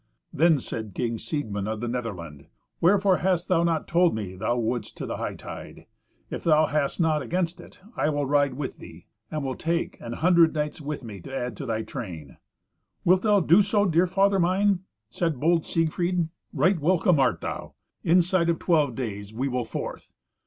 Then 0.33 0.57
said 0.57 0.95
King 0.95 1.19
Siegmund 1.19 1.67
of 1.67 1.79
the 1.79 1.87
Netherland, 1.87 2.47
"Wherefore 2.79 3.17
has 3.17 3.45
thou 3.45 3.61
not 3.61 3.87
told 3.87 4.15
me 4.15 4.35
thou 4.35 4.57
wouldest 4.57 4.97
to 4.97 5.05
the 5.05 5.17
hightide? 5.17 5.85
If 6.31 6.43
thou 6.43 6.65
hast 6.65 6.99
naught 6.99 7.21
against 7.21 7.61
it, 7.61 7.79
I 7.95 8.09
will 8.09 8.25
ride 8.25 8.55
with 8.55 8.79
thee, 8.79 9.05
and 9.29 9.43
will 9.43 9.53
take 9.53 10.01
an 10.01 10.13
hundred 10.13 10.55
knights 10.55 10.81
with 10.81 11.03
me 11.03 11.19
to 11.19 11.35
add 11.37 11.55
to 11.57 11.67
thy 11.67 11.83
train." 11.83 12.37
"Wilt 13.05 13.21
thou 13.21 13.41
do 13.41 13.61
so, 13.61 13.85
dear 13.85 14.07
father 14.07 14.39
mine?" 14.39 14.79
said 15.11 15.39
bold 15.39 15.67
Siegfried. 15.67 16.29
"Right 16.51 16.79
welcome 16.79 17.19
art 17.19 17.41
thou. 17.41 17.75
Inside 18.03 18.49
of 18.49 18.57
twelve 18.57 18.95
days 18.95 19.35
we 19.35 19.47
will 19.47 19.65
forth." 19.65 20.13